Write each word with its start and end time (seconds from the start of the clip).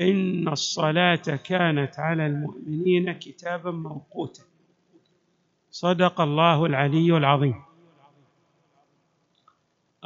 إن 0.00 0.48
الصلاة 0.48 1.14
كانت 1.44 1.98
على 1.98 2.26
المؤمنين 2.26 3.12
كتابا 3.12 3.70
موقوتا. 3.70 4.42
صدق 5.70 6.20
الله 6.20 6.66
العلي 6.66 7.16
العظيم. 7.16 7.62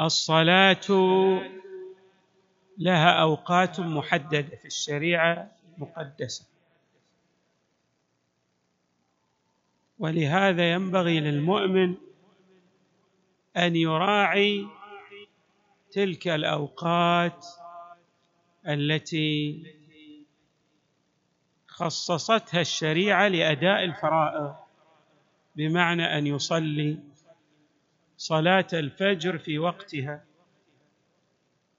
الصلاة 0.01 0.81
لها 2.79 3.11
أوقات 3.23 3.81
محددة 3.81 4.57
في 4.57 4.65
الشريعة 4.65 5.51
المقدسة 5.77 6.47
ولهذا 9.99 10.73
ينبغي 10.73 11.21
للمؤمن 11.21 11.95
أن 13.57 13.77
يراعي 13.77 14.67
تلك 15.93 16.29
الأوقات 16.29 17.47
التي 18.69 19.63
خصصتها 21.75 22.61
الشريعة 22.61 23.29
لأداء 23.29 23.85
الفرائض 23.85 24.55
بمعنى 25.57 26.19
أن 26.19 26.27
يصلي 26.27 26.99
صلاة 28.17 28.67
الفجر 28.73 29.39
في 29.39 29.59
وقتها 29.59 30.25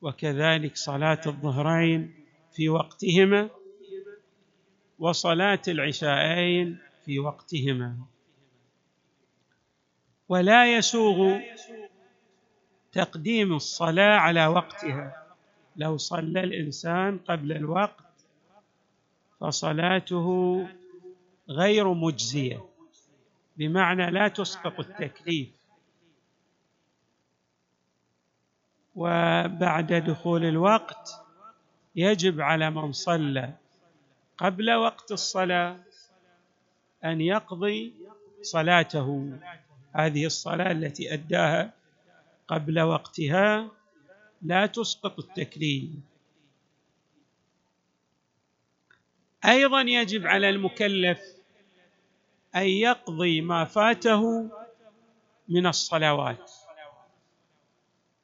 وكذلك 0.02 0.76
صلاة 0.78 1.22
الظهرين 1.26 2.16
في 2.52 2.70
وقتهما 2.70 3.50
وصلاة 5.00 5.62
العشاءين 5.68 6.78
في 7.06 7.20
وقتهما. 7.20 7.98
ولا 10.30 10.78
يسوغ 10.78 11.40
تقديم 12.92 13.54
الصلاة 13.54 14.18
على 14.18 14.48
وقتها 14.48 15.26
لو 15.76 15.98
صلى 15.98 16.44
الإنسان 16.44 17.18
قبل 17.18 17.52
الوقت 17.52 18.15
فصلاته 19.40 20.68
غير 21.50 21.94
مجزية. 21.94 22.66
بمعنى 23.58 24.12
لا 24.12 24.28
تسقط 24.28 24.80
التكليف. 24.80 25.50
وبعد 28.96 29.94
دخول 29.94 30.46
الوقت 30.46 31.26
يجب 31.96 32.42
على 32.42 32.70
من 32.70 32.92
صلى 32.92 33.54
قبل 34.38 34.72
وقت 34.74 35.12
الصلاة 35.12 35.80
أن 37.06 37.22
يقضي 37.22 37.94
صلاته. 38.42 39.38
هذه 39.94 40.26
الصلاة 40.26 40.72
التي 40.72 41.14
أداها 41.14 41.74
قبل 42.48 42.80
وقتها 42.80 43.72
لا 44.42 44.66
تسقط 44.66 45.20
التكليف. 45.20 45.90
أيضا 49.46 49.82
يجب 49.82 50.28
على 50.28 50.50
المكلف 50.50 51.20
أن 52.56 52.68
يقضي 52.68 53.42
ما 53.42 53.66
فاته 53.66 54.50
من 55.50 55.68
الصلوات 55.68 56.52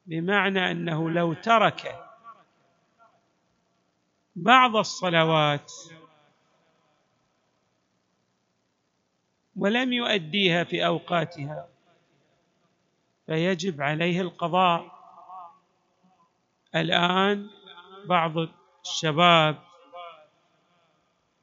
بمعنى 0.06 0.70
أنه 0.70 1.10
لو 1.10 1.32
ترك 1.32 2.06
بعض 4.36 4.76
الصلوات 4.76 5.72
ولم 9.56 9.92
يؤديها 9.92 10.64
في 10.64 10.86
أوقاتها 10.86 11.68
فيجب 13.26 13.82
عليه 13.82 14.20
القضاء. 14.20 15.02
الآن 16.74 17.50
بعض 18.04 18.32
الشباب 18.84 19.71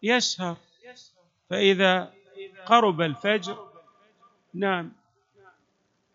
يسهر. 0.03 0.57
فإذا 1.49 2.13
قرب 2.65 3.01
الفجر 3.01 3.69
نام 4.53 4.91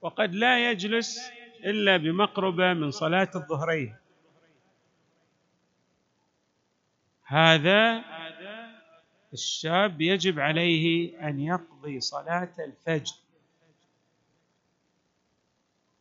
وقد 0.00 0.34
لا 0.34 0.70
يجلس 0.70 1.18
إلا 1.64 1.96
بمقربة 1.96 2.72
من 2.72 2.90
صلاة 2.90 3.30
الظهرين. 3.34 3.96
هذا 7.24 8.04
الشاب 9.32 10.00
يجب 10.00 10.40
عليه 10.40 11.18
أن 11.28 11.40
يقضي 11.40 12.00
صلاة 12.00 12.52
الفجر. 12.58 13.14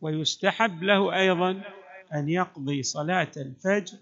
ويستحب 0.01 0.83
له 0.83 1.15
أيضا 1.19 1.61
أن 2.13 2.29
يقضي 2.29 2.83
صلاة 2.83 3.31
الفجر 3.37 3.97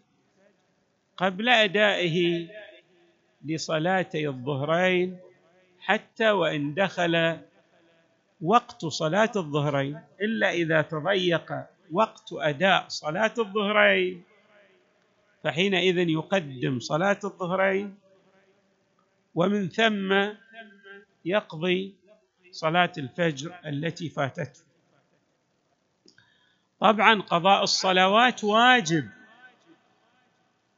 قبل 1.18 1.50
أدائه 1.50 2.48
لصلاتي 3.46 4.28
الظهرين 4.28 5.18
حتى 5.80 6.32
وإن 6.32 6.74
دخل 6.74 7.40
وقت 8.42 8.86
صلاة 8.86 9.32
الظهرين 9.36 10.02
إلا 10.22 10.52
إذا 10.52 10.82
تضيق 10.82 11.54
وقت 11.92 12.34
أداء 12.34 12.86
صلاة 12.88 13.34
الظهرين. 13.38 14.24
فحينئذ 15.44 15.98
يقدم 15.98 16.80
صلاة 16.80 17.20
الظهرين 17.24 17.98
ومن 19.36 19.70
ثم 19.70 20.34
يقضي 21.26 21.96
صلاة 22.52 22.92
الفجر 22.98 23.60
التي 23.66 24.10
فاتته. 24.10 24.62
طبعا 26.80 27.22
قضاء 27.22 27.64
الصلوات 27.64 28.44
واجب 28.44 29.10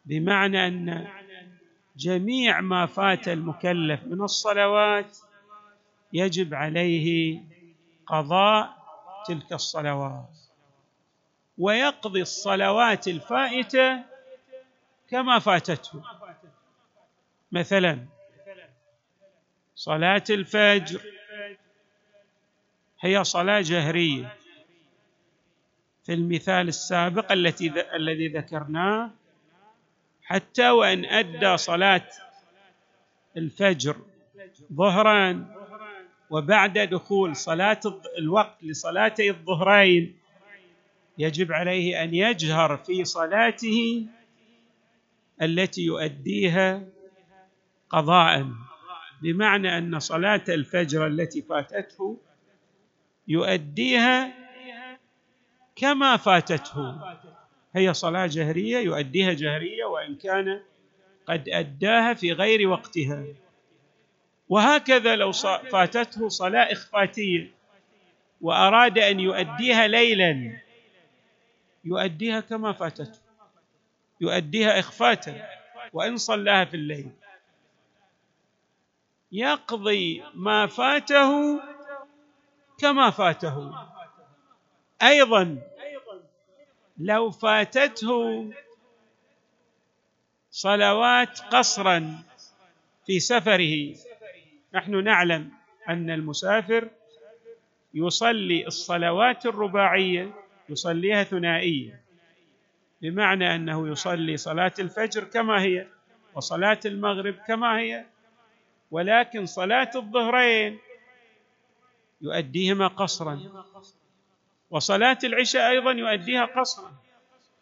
بمعنى 0.05 0.67
أن 0.67 1.07
جميع 1.95 2.61
ما 2.61 2.85
فات 2.85 3.27
المكلف 3.27 4.03
من 4.03 4.21
الصلوات 4.21 5.17
يجب 6.13 6.53
عليه 6.53 7.39
قضاء 8.07 8.77
تلك 9.27 9.53
الصلوات 9.53 10.37
ويقضي 11.57 12.21
الصلوات 12.21 13.07
الفائتة 13.07 14.03
كما 15.09 15.39
فاتته. 15.39 16.03
مثلا 17.51 18.05
صلاة 19.75 20.23
الفجر 20.29 21.01
هي 22.99 23.23
صلاة 23.23 23.61
جهرية. 23.61 24.37
في 26.03 26.13
المثال 26.13 26.67
السابق 26.67 27.31
التي 27.31 27.95
الذي 27.95 28.27
ذكرناه 28.27 29.11
حتى 30.23 30.69
وإن 30.69 31.05
أدى 31.05 31.57
صلاة 31.57 32.07
الفجر 33.37 33.95
ظهرا 34.73 35.45
وبعد 36.29 36.77
دخول 36.77 37.35
صلاة 37.35 37.79
الوقت 38.17 38.63
لصلاتي 38.63 39.29
الظهرين 39.29 40.17
يجب 41.17 41.51
عليه 41.51 42.03
أن 42.03 42.13
يجهر 42.13 42.77
في 42.77 43.05
صلاته 43.05 44.05
التي 45.41 45.81
يؤديها 45.81 46.83
قضاء. 47.89 48.47
بمعنى 49.21 49.77
أن 49.77 49.99
صلاة 49.99 50.43
الفجر 50.49 51.07
التي 51.07 51.41
فاتته 51.41 52.17
يؤديها 53.27 54.33
كما 55.75 56.17
فاتته. 56.17 57.01
هي 57.75 57.93
صلاة 57.93 58.25
جهرية 58.25 58.77
يؤديها 58.77 59.33
جهرية 59.33 59.85
وإن 59.85 60.15
كان 60.15 60.61
قد 61.27 61.49
أداها 61.49 62.13
في 62.13 62.31
غير 62.31 62.67
وقتها. 62.67 63.23
وهكذا 64.49 65.15
لو 65.15 65.31
فاتته 65.71 66.29
صلاة 66.29 66.71
إخفاتية 66.71 67.51
وأراد 68.41 68.99
أن 68.99 69.19
يؤديها 69.19 69.87
ليلا 69.87 70.59
يؤديها 71.85 72.39
كما 72.39 72.73
فاتته. 72.73 73.19
يؤديها 74.21 74.79
إخفاتا 74.79 75.47
وإن 75.93 76.17
صلاها 76.17 76.65
في 76.65 76.73
الليل. 76.73 77.09
يقضي 79.31 80.23
ما 80.33 80.67
فاته 80.67 81.61
كما 82.77 83.09
فاته. 83.09 83.73
أيضا 85.01 85.57
لو 86.97 87.31
فاتته 87.31 88.49
صلوات 90.51 91.39
قصرا 91.39 92.23
في 93.05 93.19
سفره 93.19 93.95
نحن 94.73 95.03
نعلم 95.03 95.51
أن 95.89 96.09
المسافر 96.09 96.89
يصلي 97.93 98.67
الصلوات 98.67 99.45
الرباعية 99.45 100.33
يصليها 100.69 101.23
ثنائيه 101.23 102.01
بمعنى 103.01 103.55
أنه 103.55 103.87
يصلي 103.89 104.37
صلاة 104.37 104.73
الفجر 104.79 105.23
كما 105.23 105.61
هي 105.61 105.87
وصلاة 106.35 106.79
المغرب 106.85 107.35
كما 107.47 107.79
هي 107.79 108.05
ولكن 108.91 109.45
صلاة 109.45 109.91
الظهرين 109.95 110.79
يؤديهما 112.21 112.87
قصرا. 112.87 113.39
وصلاة 114.69 115.17
العشاء 115.23 115.69
أيضا 115.69 115.91
يؤديها 115.91 116.45
قصرا. 116.45 116.93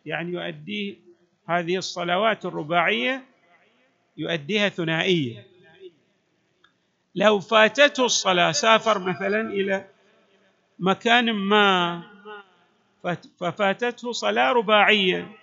يعني 0.06 0.32
يؤدي 0.32 1.00
هذه 1.48 1.78
الصلوات 1.78 2.46
الرباعية 2.46 3.26
يؤديها 4.18 4.70
ثنائيه 4.70 5.48
لو 7.16 7.40
فاتته 7.40 8.06
الصلاة 8.06 8.52
سافر 8.52 9.00
مثلا 9.00 9.42
إلى 9.42 9.88
مكان 10.80 11.32
ما 11.32 12.04
ففاتته 13.40 14.12
صلاة 14.12 14.52
رباعية. 14.52 15.38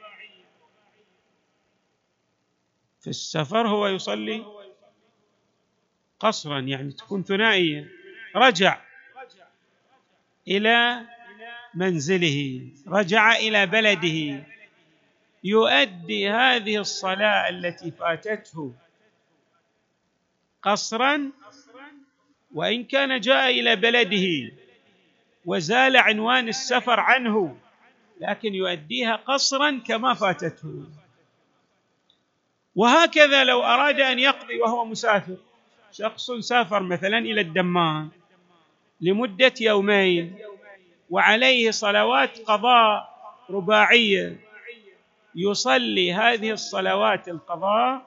في 3.00 3.10
السفر 3.10 3.68
هو 3.68 3.86
يصلي 3.86 4.44
قصرا 6.20 6.60
يعني 6.60 6.92
تكون 6.92 7.22
ثنائيه 7.22 7.88
رجع 8.36 8.80
إلى 10.48 11.06
منزله 11.78 12.60
رجع 12.88 13.36
إلى 13.36 13.66
بلده. 13.66 14.42
يؤدي 15.44 16.30
هذه 16.30 16.76
الصلاة 16.80 17.48
التي 17.48 17.90
فاتته 17.90 18.72
قصرا 20.62 21.30
وإن 22.54 22.84
كان 22.84 23.20
جاء 23.20 23.50
إلى 23.50 23.76
بلده 23.76 24.56
وزال 25.46 25.96
عنوان 25.96 26.48
السفر 26.48 27.00
عنه 27.00 27.56
لكن 28.20 28.54
يؤديها 28.54 29.16
قصرا 29.16 29.80
كما 29.86 30.14
فاتته. 30.14 30.84
وهكذا 32.74 33.44
لو 33.44 33.62
أراد 33.62 34.00
أن 34.00 34.18
يقضي 34.18 34.58
وهو 34.58 34.84
مسافر 34.84 35.36
شخص 35.92 36.30
سافر 36.30 36.82
مثلا 36.82 37.18
إلى 37.18 37.40
الدمام 37.40 38.10
لمدة 39.00 39.54
يومين 39.60 40.38
وعليه 41.10 41.70
صلوات 41.70 42.38
قضاء 42.38 43.18
رباعية. 43.50 44.40
يصلي 45.34 46.12
هذه 46.12 46.50
الصلوات 46.50 47.28
القضاء 47.28 48.06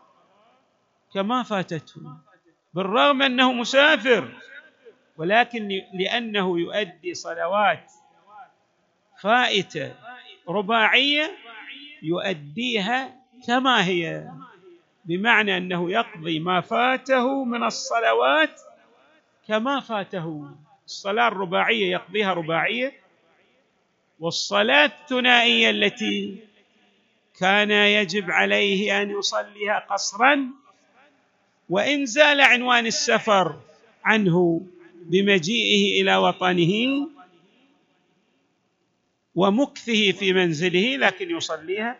كما 1.13 1.44
فاتته 1.44 2.01
بالرغم 2.74 3.21
أنه 3.21 3.53
مسافر 3.53 4.27
ولكن 5.18 5.81
لأنه 5.94 6.59
يؤدي 6.59 7.13
صلوات 7.13 7.92
فائتة 9.21 9.95
رباعية 10.50 11.31
يؤديها 12.04 13.15
كما 13.47 13.86
هي 13.86 14.31
بمعنى 15.06 15.57
أنه 15.57 15.92
يقضي 15.92 16.39
ما 16.39 16.62
فاته 16.62 17.44
من 17.44 17.63
الصلوات 17.63 18.62
كما 19.47 19.80
فاته. 19.80 20.51
الصلاة 20.92 21.28
الرباعية 21.28 21.92
يقضيها 21.92 22.34
رباعية 22.34 22.94
والصلاة 24.20 24.86
الثنائية 24.86 25.70
التي 25.70 26.38
كان 27.40 27.72
يجب 27.72 28.32
عليه 28.32 29.02
أن 29.02 29.10
يصليها 29.10 29.80
قصرا 29.90 30.48
وإن 31.70 32.06
زال 32.06 32.42
عنوان 32.42 32.86
السفر 32.86 33.60
عنه 34.04 34.62
بمجيئه 34.96 36.02
إلى 36.02 36.16
وطنه 36.16 37.08
ومكثه 39.36 40.12
في 40.12 40.34
منزله 40.34 40.98
لكن 40.98 41.30
يصليها 41.30 42.00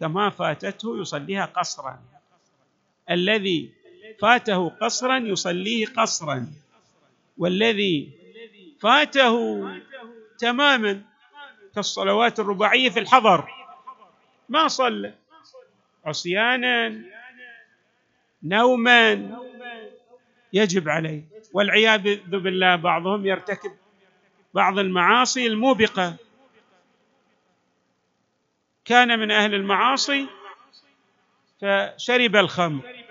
كما 0.00 0.30
فاتته 0.30 1.00
يصليها 1.00 1.44
قصرا. 1.44 2.00
الذي 3.10 3.70
فاته 4.20 4.68
قصرا 4.68 5.18
يصليه 5.18 5.86
قصرا. 5.86 6.52
والذي 7.42 8.10
فاته 8.80 9.66
تماما 10.38 11.02
كالصلوات 11.74 12.40
الرباعية 12.40 12.90
في 12.90 12.98
الحضر. 12.98 13.48
ما 14.48 14.68
صلى؟ 14.68 15.14
عصيانا 16.04 17.00
نوما 18.42 19.38
يجب 20.52 20.88
عليه. 20.88 21.24
والعياذ 21.52 22.16
بالله 22.26 22.76
بعضهم 22.76 23.26
يرتكب 23.26 23.72
بعض 24.54 24.78
المعاصي 24.78 25.46
الموبقة. 25.46 26.16
كان 28.84 29.18
من 29.18 29.30
أهل 29.30 29.54
المعاصي 29.54 30.26
فشرب 31.60 32.36
الخمر. 32.36 33.01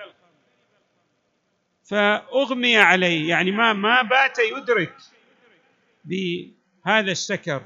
فأغمي 1.92 2.78
عليه 2.78 3.30
يعني 3.30 3.52
ما 3.52 3.74
ما 3.74 4.02
بات 4.02 4.38
يدرك 4.40 4.96
بهذا 6.06 7.12
السكر. 7.12 7.64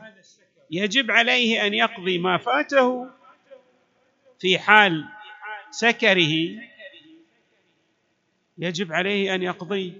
يجب 0.72 1.12
عليه 1.12 1.68
أن 1.68 1.74
يقضي 1.74 2.18
ما 2.18 2.38
فاته 2.38 3.10
في 4.40 4.60
حال 4.60 5.06
سكره. 5.72 6.34
يجب 8.58 8.94
عليه 8.94 9.36
أن 9.36 9.44
يقضيه 9.44 9.92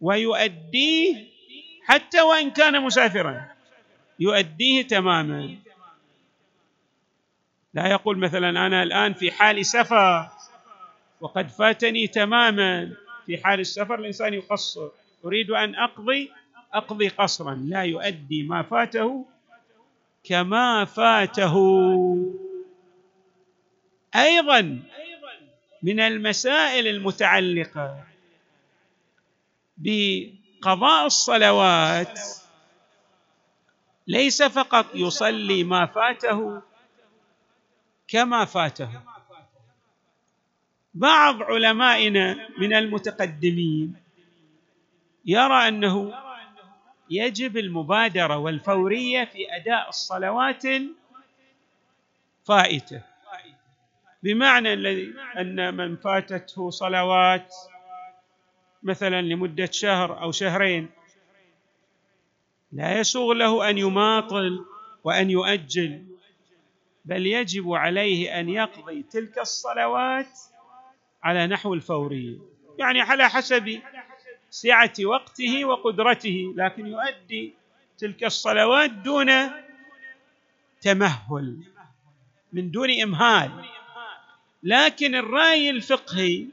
ويؤديه 0.00 1.26
حتى 1.84 2.20
وإن 2.20 2.50
كان 2.50 2.82
مسافرا. 2.82 3.48
يؤديه 4.20 4.82
تماما. 4.82 5.56
لا 7.74 7.86
يقول 7.86 8.18
مثلا 8.18 8.48
أنا 8.48 8.82
الآن 8.82 9.14
في 9.14 9.30
حال 9.30 9.66
سفر 9.66 10.30
وقد 11.20 11.48
فاتني 11.48 12.06
تماما. 12.06 13.03
في 13.26 13.38
حال 13.44 13.60
السفر 13.60 13.94
الإنسان 13.94 14.34
يقصر 14.34 14.88
اريد 15.24 15.50
أن 15.50 15.74
أقضي 15.74 16.32
أقضي 16.72 17.08
قصرا 17.08 17.54
لا 17.54 17.82
يؤدي 17.82 18.42
ما 18.42 18.62
فاته 18.62 19.26
كما 20.24 20.84
فاته. 20.84 21.54
أيضا 24.14 24.82
من 25.82 26.00
المسائل 26.00 26.88
المتعلقة 26.88 28.04
بقضاء 29.78 31.06
الصلوات 31.06 32.20
ليس 34.06 34.42
فقط 34.42 34.86
يصلي 34.94 35.64
ما 35.64 35.86
فاته 35.86 36.62
كما 38.08 38.44
فاته. 38.44 39.13
بعض 40.94 41.42
علمائنا 41.42 42.48
من 42.58 42.74
المتقدمين 42.74 43.94
يرى 45.24 45.68
أنه 45.68 46.14
يجب 47.10 47.56
المبادرة 47.56 48.36
والفورية 48.36 49.24
في 49.24 49.56
أداء 49.56 49.88
الصلوات 49.88 50.64
الفائتة. 52.40 53.02
بمعنى 54.22 54.72
الذي 54.72 55.14
أن 55.38 55.74
من 55.76 55.96
فاتته 55.96 56.70
صلوات 56.70 57.54
مثلا 58.82 59.22
لمدة 59.22 59.68
شهر 59.72 60.22
أو 60.22 60.32
شهرين 60.32 60.88
لا 62.72 62.98
يسوغ 63.00 63.32
له 63.32 63.70
أن 63.70 63.78
يماطل 63.78 64.64
وأن 65.04 65.30
يؤجل 65.30 66.04
بل 67.04 67.26
يجب 67.26 67.72
عليه 67.72 68.40
أن 68.40 68.48
يقضي 68.48 69.02
تلك 69.02 69.38
الصلوات 69.38 70.38
على 71.24 71.46
نحو 71.46 71.74
الفوري 71.74 72.40
يعني 72.78 73.00
على 73.00 73.28
حسب 73.28 73.80
سعة 74.50 74.92
وقته 75.04 75.64
وقدرته 75.64 76.54
لكن 76.56 76.86
يؤدي 76.86 77.54
تلك 77.98 78.24
الصلوات 78.24 78.90
دون 78.90 79.30
تمهل 80.80 81.58
من 82.52 82.70
دون 82.70 82.90
إمهال. 83.02 83.50
لكن 84.62 85.14
الرأي 85.14 85.70
الفقهي 85.70 86.46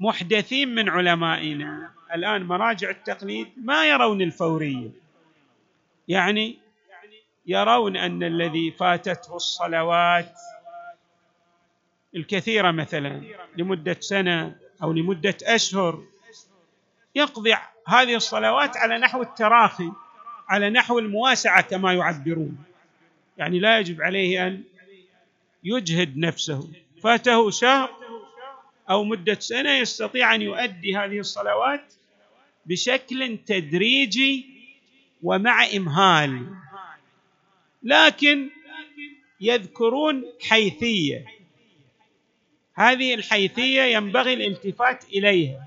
للمحدثين 0.00 0.74
من 0.74 0.88
علمائنا 0.88 1.90
الآن 2.14 2.42
مراجع 2.42 2.90
التقليد 2.90 3.48
ما 3.56 3.88
يرون 3.88 4.22
الفوريه 4.22 4.90
يعني 6.08 6.58
يرون 7.46 7.96
أن 7.96 8.22
الذي 8.22 8.70
فاتته 8.70 9.36
الصلوات 9.36 10.38
الكثيرة 12.16 12.70
مثلا 12.70 13.22
لمدة 13.56 13.96
سنة 14.00 14.56
أو 14.82 14.92
لمدة 14.92 15.36
أشهر 15.42 16.02
يقضي 17.14 17.54
هذه 17.86 18.16
الصلوات 18.16 18.76
على 18.76 18.98
نحو 18.98 19.22
التراخي 19.22 19.92
على 20.48 20.70
نحو 20.70 20.98
المواسعة 20.98 21.62
كما 21.62 21.94
يعبرون. 21.94 22.58
يعني 23.38 23.58
لا 23.58 23.78
يجب 23.78 24.02
عليه 24.02 24.46
أن 24.46 24.62
يجهد 25.64 26.16
نفسه. 26.16 26.70
فاته 27.02 27.50
شهر 27.50 27.90
أو 28.90 29.04
مدة 29.04 29.34
سنة 29.40 29.70
يستطيع 29.70 30.34
أن 30.34 30.42
يؤدي 30.42 30.96
هذه 30.96 31.18
الصلوات 31.18 31.94
بشكل 32.66 33.38
تدريجي 33.46 34.46
ومع 35.22 35.66
إمهال. 35.76 36.46
لكن 37.82 38.50
يذكرون 39.40 40.24
حيثية. 40.48 41.39
هذه 42.80 43.14
الحيثية 43.14 43.82
ينبغي 43.82 44.34
الالتفات 44.34 45.04
إليها. 45.04 45.66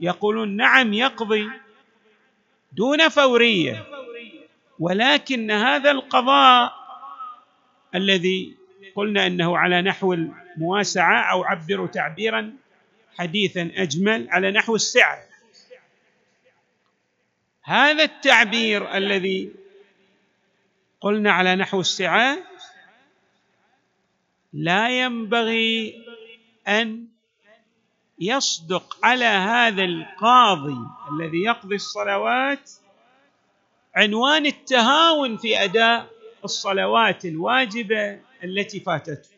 يقولون 0.00 0.56
نعم 0.56 0.92
يقضي 0.92 1.50
دون 2.72 3.08
فورية 3.08 3.86
ولكن 4.78 5.50
هذا 5.50 5.90
القضاء 5.90 6.72
الذي 7.94 8.56
قلنا 8.94 9.26
إنه 9.26 9.58
على 9.58 9.82
نحو 9.82 10.12
المواسعة 10.12 11.20
أو 11.20 11.44
عبروا 11.44 11.86
تعبيرا 11.86 12.52
حديثا 13.18 13.70
أجمل 13.74 14.28
على 14.30 14.50
نحو 14.50 14.74
السعه 14.74 15.18
هذا 17.62 18.04
التعبير 18.04 18.96
الذي 18.96 19.52
قلنا 21.00 21.32
على 21.32 21.56
نحو 21.56 21.80
السعة 21.80 22.38
لا 24.52 25.00
ينبغي 25.04 26.07
أن 26.68 27.06
يصدق 28.18 28.96
على 29.02 29.24
هذا 29.24 29.84
القاضي 29.84 30.78
الذي 31.12 31.42
يقضي 31.42 31.74
الصلوات 31.74 32.70
عنوان 33.96 34.46
التهاون 34.46 35.36
في 35.36 35.64
أداء 35.64 36.10
الصلوات 36.44 37.24
الواجبة 37.24 38.20
التي 38.44 38.80
فاتته. 38.80 39.30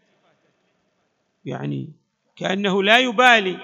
يعني 1.44 1.88
كأنه 2.36 2.82
لا 2.82 2.98
يبالي 2.98 3.58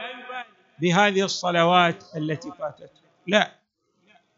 بهذه 0.79 1.25
الصلوات 1.25 2.05
التي 2.17 2.53
فاتته. 2.59 3.01
لا. 3.27 3.53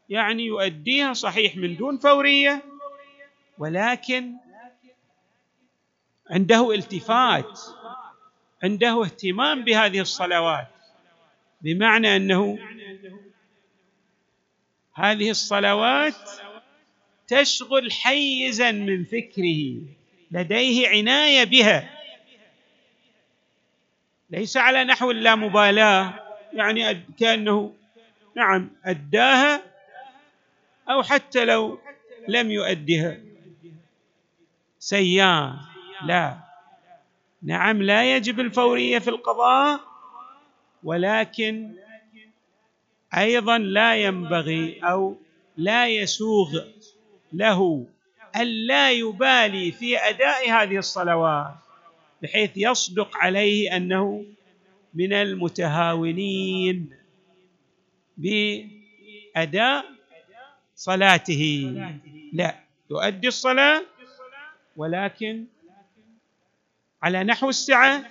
يعني 0.09 0.47
يؤديها 0.47 1.13
صحيح 1.13 1.57
من 1.57 1.77
دون 1.77 1.99
فورية 1.99 2.63
ولكن 3.59 4.33
عنده 6.31 6.75
التفات 6.75 7.61
عنده 8.63 9.03
اهتمام 9.03 9.65
بهذه 9.65 10.01
الصلوات 10.01 10.69
بمعنى 11.61 12.17
أنه 12.17 12.59
هذه 14.95 15.31
الصلوات 15.31 16.31
تشغل 17.29 17.93
حيزا 17.93 18.71
من 18.71 19.05
فكره 19.05 19.83
لديه 20.31 20.89
عناية 20.89 21.45
بها. 21.45 21.99
ليس 24.31 24.57
على 24.57 24.85
نحو 24.85 25.11
اللامبالاه 25.11 26.15
يعني 26.53 27.01
كأنه 27.19 27.75
نعم 28.37 28.71
أداها 28.85 29.63
أو 30.91 31.03
حتى 31.03 31.45
لو 31.45 31.81
لم 32.29 32.51
يؤدها. 32.51 33.19
سيان 34.79 35.57
لا. 36.05 36.48
نعم 37.43 37.83
لا 37.83 38.17
يجب 38.17 38.41
الفورية 38.41 38.99
في 38.99 39.11
القضاء 39.11 39.81
ولكن 40.85 41.75
أيضا 43.17 43.59
لا 43.59 43.97
ينبغي 43.97 44.81
أو 44.83 45.17
لا 45.57 45.89
يسوغ 45.89 46.61
له 47.33 47.87
الا 48.37 48.91
يبالي 48.91 49.73
في 49.73 49.99
أداء 49.99 50.51
هذه 50.51 50.79
الصلوات 50.79 51.55
بحيث 52.23 52.51
يصدق 52.57 53.17
عليه 53.17 53.77
أنه 53.77 54.25
من 54.95 55.13
المتهاونين 55.13 56.91
بأداء 58.17 59.85
صلاته. 60.75 61.73
لا 62.33 62.55
يؤدي 62.91 63.29
الصلاة 63.29 63.83
ولكن 64.77 65.45
على 67.03 67.25
نحو 67.25 67.49
السعة 67.49 68.05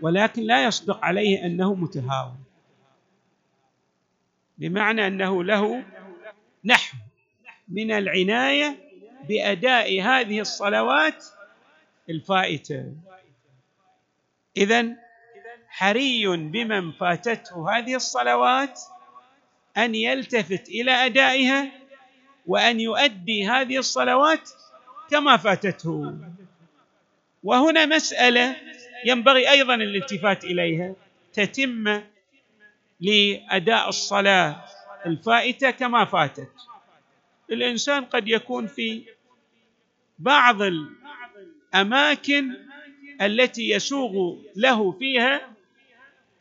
ولكن 0.00 0.42
لا 0.42 0.64
يصدق 0.64 1.04
عليه 1.04 1.46
أنه 1.46 1.74
متهاون. 1.74 2.44
بمعنى 4.58 5.06
أنه 5.06 5.44
له 5.44 5.84
نحو 6.64 6.96
من 7.68 7.92
العناية 7.92 8.76
بأداء 9.28 10.00
هذه 10.02 10.40
الصلوات 10.40 11.24
الفائتة. 12.10 12.92
اذا 14.56 14.96
حري 15.68 16.26
بمن 16.36 16.92
فاتته 16.92 17.78
هذه 17.78 17.94
الصلوات 17.94 18.80
أن 19.76 19.94
يلتفت 19.94 20.68
إلى 20.68 20.90
أدائها 20.90 21.70
وأن 22.46 22.80
يؤدي 22.80 23.48
هذه 23.48 23.78
الصلوات 23.78 24.50
كما 25.10 25.36
فاتته. 25.36 26.18
وهنا 27.44 27.86
مسألة 27.86 28.56
ينبغي 29.06 29.50
أيضا 29.50 29.74
الالتفات 29.74 30.44
إليها 30.44 30.94
تتم 31.32 32.00
لأداء 33.00 33.88
الصلاة 33.88 34.64
الفائتة 35.06 35.70
كما 35.70 36.04
فاتت. 36.04 36.48
الإنسان 37.52 38.04
قد 38.04 38.28
يكون 38.28 38.66
في 38.66 39.02
بعض 40.18 40.62
الأماكن 41.74 42.50
التي 43.22 43.70
يسوغ 43.70 44.36
له 44.56 44.92
فيها 44.92 45.48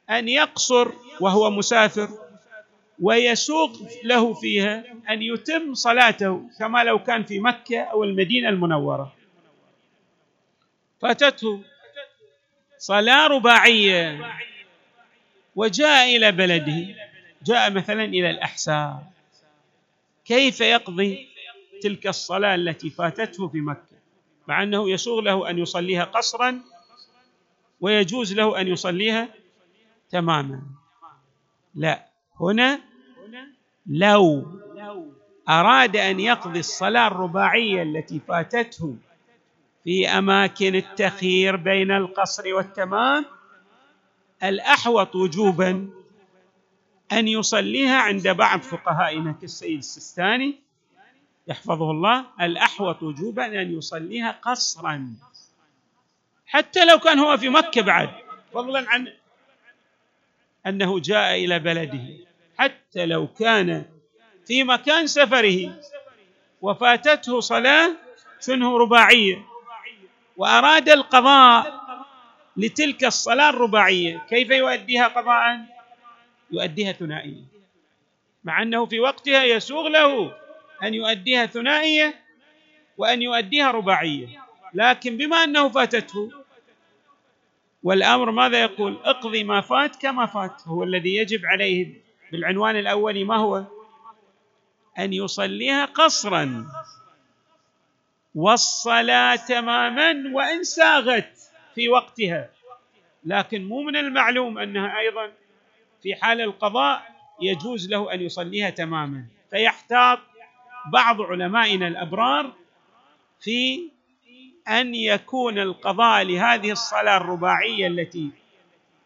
أن 0.10 0.28
يقصر 0.30 0.92
وهو 1.22 1.52
مسافر 1.52 2.10
ويسوق 3.00 3.72
له 4.04 4.34
فيها 4.34 4.84
أن 5.10 5.22
يتم 5.22 5.74
صلاته 5.74 6.50
كما 6.60 6.84
لو 6.84 7.00
كان 7.04 7.24
في 7.24 7.40
مكة 7.40 7.80
أو 7.80 8.04
المدينة 8.04 8.50
المنورة. 8.50 9.14
فاتته 11.04 11.64
صلاة 12.78 13.28
رباعية 13.28 14.34
وجاء 15.56 16.16
إلى 16.16 16.32
بلده 16.32 16.96
جاء 17.44 17.72
مثلا 17.72 18.04
إلى 18.04 18.30
الأحساء. 18.30 19.12
كيف 20.26 20.62
يقضي 20.62 21.28
تلك 21.82 22.08
الصلاة 22.08 22.56
التي 22.56 22.90
فاتته 22.90 23.48
في 23.48 23.62
مكة؟ 23.62 23.98
مع 24.48 24.64
أنه 24.64 24.90
يسوغ 24.90 25.20
له 25.22 25.50
أن 25.50 25.60
يصليها 25.60 26.04
قصرا 26.04 26.62
ويجوز 27.82 28.34
له 28.34 28.62
أن 28.62 28.68
يصليها 28.68 29.28
تماما. 30.10 30.62
لا 31.76 32.06
هنا 32.40 32.80
لو 33.88 34.46
أراد 35.50 35.96
أن 35.96 36.20
يقضي 36.20 36.60
الصلاة 36.60 37.08
الرباعية 37.08 37.84
التي 37.84 38.20
فاتته 38.28 38.96
في 39.84 40.08
أماكن 40.10 40.76
التخيير 40.76 41.56
بين 41.56 41.92
القصر 41.92 42.54
والتمام 42.54 43.26
الأحوط 44.44 45.16
وجوبا 45.16 45.90
أن 47.12 47.28
يصليها 47.28 47.98
عند 47.98 48.28
بعض 48.28 48.62
فقهائنا 48.62 49.32
كالسيد 49.42 49.78
السستاني 49.78 50.56
يحفظه 51.48 51.92
الله 51.92 52.26
الأحوط 52.42 53.04
وجوبا 53.04 53.46
أن 53.46 53.78
يصليها 53.78 54.32
قصرا. 54.32 55.14
حتى 56.46 56.86
لو 56.86 57.00
كان 57.00 57.20
هو 57.20 57.38
في 57.38 57.50
مكة 57.50 57.82
بعد 57.82 58.10
فضلا 58.54 58.90
عن 58.90 59.14
أنه 60.68 61.00
جاء 61.00 61.46
إلى 61.46 61.60
بلده. 61.60 62.04
حتى 62.58 63.06
لو 63.06 63.28
كان 63.28 63.86
في 64.48 64.64
مكان 64.64 65.08
سفره 65.08 65.80
وفاتته 66.62 67.40
صلاة 67.40 67.96
شنه 68.42 68.78
رباعية. 68.78 69.53
وأراد 70.38 70.90
القضاء 70.90 71.84
لتلك 72.58 73.04
الصلاة 73.04 73.50
الرباعية. 73.50 74.26
كيف 74.30 74.50
يؤديها 74.50 75.08
قضاء؟ 75.08 75.60
يؤديها 76.52 76.92
ثنائيه 76.92 77.44
مع 78.44 78.62
أنه 78.62 78.86
في 78.86 79.00
وقتها 79.00 79.44
يسوغ 79.44 79.88
له 79.88 80.34
أن 80.84 80.94
يؤديها 80.94 81.46
ثنائيه 81.46 82.14
وأن 82.98 83.22
يؤديها 83.22 83.72
رباعيه 83.72 84.28
لكن 84.74 85.18
بما 85.18 85.44
أنه 85.44 85.70
فاتته 85.70 86.32
والأمر 87.84 88.32
ماذا 88.32 88.62
يقول؟ 88.62 88.98
اقضي 89.04 89.44
ما 89.44 89.62
فات 89.62 89.96
كما 89.96 90.26
فات 90.26 90.62
هو 90.68 90.84
الذي 90.84 91.16
يجب 91.16 91.46
عليه 91.46 91.94
بالعنوان 92.32 92.76
الاولي 92.76 93.24
ما 93.24 93.36
هو؟ 93.38 93.64
أن 95.00 95.14
يصليها 95.14 95.86
قصرا. 95.86 96.66
والصلاة 98.36 99.36
تماما 99.36 100.32
وإن 100.34 100.64
ساغت 100.64 101.38
في 101.76 101.90
وقتها. 101.90 102.50
لكن 103.26 103.66
مو 103.66 103.82
من 103.82 103.96
المعلوم 103.96 104.58
أنها 104.58 105.00
أيضا 105.00 105.32
في 106.04 106.16
حال 106.16 106.42
القضاء 106.42 107.14
يجوز 107.42 107.90
له 107.90 108.14
أن 108.14 108.22
يصليها 108.22 108.70
تماما. 108.70 109.26
فيحتاط 109.50 110.20
بعض 110.92 111.22
علمائنا 111.22 111.88
الأبرار 111.88 112.54
في 113.42 113.90
أن 114.68 114.96
يكون 114.96 115.60
القضاء 115.60 116.24
لهذه 116.24 116.72
الصلاة 116.72 117.18
الرباعية 117.18 117.88
التي 117.88 118.30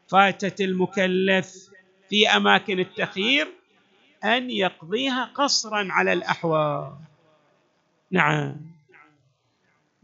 فاتت 0.07 0.62
المكلف 0.62 1.69
في 2.10 2.29
أماكن 2.29 2.79
التخيير 2.79 3.48
أن 4.24 4.50
يقضيها 4.50 5.31
قصرا 5.36 5.88
على 5.91 6.13
الأحوال. 6.13 6.93
نعم. 8.12 8.76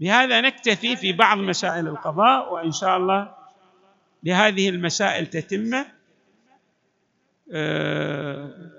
بهذا 0.03 0.41
نكتفي 0.41 0.95
في 0.95 1.13
بعض 1.13 1.37
مسائل 1.37 1.87
القضاء 1.87 2.53
وإن 2.53 2.71
شاء 2.71 2.97
الله 2.97 3.31
لهذه 4.23 4.69
المسائل 4.69 5.27
تتمه 5.27 5.85
أه 7.51 8.71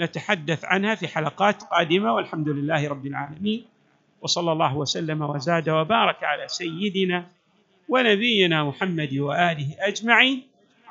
نتحدث 0.00 0.64
عنها 0.64 0.94
في 0.94 1.08
حلقات 1.08 1.62
قادمة 1.62 2.14
والحمد 2.14 2.48
لله 2.48 2.88
رب 2.88 3.06
العالمين. 3.06 3.64
وصلى 4.20 4.52
الله 4.52 4.76
وسلم 4.76 5.22
وزاد 5.22 5.68
وبارك 5.68 6.24
على 6.24 6.48
سيدنا 6.48 7.26
ونبينا 7.88 8.64
محمد 8.64 9.18
وآله 9.18 9.74
أجمعين 9.78 10.42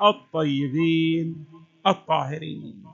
الطيبين 0.02 1.46
الطاهرين. 1.86 2.84